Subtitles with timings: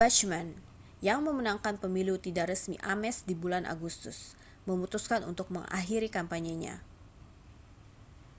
[0.01, 0.49] bachmann
[1.07, 4.17] yang memenangkan pemilu tidak resmi ames di bulan agustus
[4.69, 6.75] memutuskan untuk mengakhiri kampanyenya